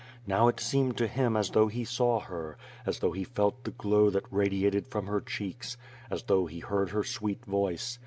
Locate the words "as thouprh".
1.37-1.69